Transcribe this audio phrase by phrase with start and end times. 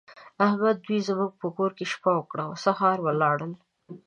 [0.47, 3.51] احمد دوی زموږ په کور کې شپه وکړه او سهار ولاړل.